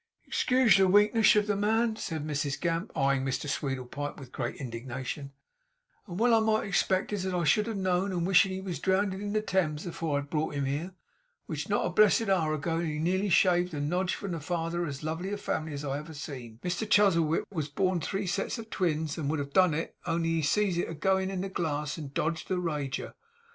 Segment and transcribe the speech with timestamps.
[0.27, 5.31] 'Excuge the weakness of the man,' said Mrs Gamp, eyeing Mr Sweedlepipe with great indignation;
[6.07, 8.79] 'and well I might expect it, as I should have know'd, and wishin' he was
[8.79, 10.95] drownded in the Thames afore I had brought him here,
[11.45, 14.81] which not a blessed hour ago he nearly shaved the noge off from the father
[14.81, 19.19] of as lovely a family as ever, Mr Chuzzlewit, was born three sets of twins,
[19.19, 22.11] and would have done it, only he see it a goin' in the glass, and
[22.15, 23.13] dodged the rager.